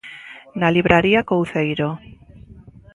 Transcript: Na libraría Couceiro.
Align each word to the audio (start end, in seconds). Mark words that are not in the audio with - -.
Na 0.59 0.67
libraría 0.75 1.27
Couceiro. 1.31 1.87